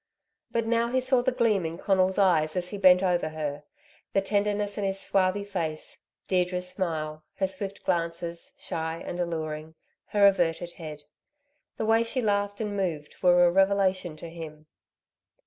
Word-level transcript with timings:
But 0.49 0.65
now 0.65 0.87
he 0.87 0.99
saw 0.99 1.21
the 1.21 1.31
gleam 1.31 1.63
in 1.63 1.77
Conal's 1.77 2.17
eyes 2.17 2.55
as 2.55 2.69
he 2.69 2.77
bent 2.79 3.03
over 3.03 3.29
her, 3.29 3.61
the 4.13 4.21
tenderness 4.21 4.75
in 4.75 4.83
his 4.83 4.99
swarthy 4.99 5.43
face, 5.43 5.99
Deirdre's 6.27 6.67
smile, 6.67 7.23
her 7.35 7.45
swift 7.45 7.83
glances, 7.83 8.55
shy 8.57 8.99
and 9.05 9.19
alluring, 9.19 9.75
her 10.05 10.25
averted 10.25 10.71
head. 10.71 11.03
The 11.77 11.85
way 11.85 12.01
she 12.01 12.19
laughed 12.19 12.59
and 12.59 12.75
moved 12.75 13.17
were 13.21 13.45
a 13.45 13.51
revelation 13.51 14.17
to 14.17 14.29
him. 14.31 14.65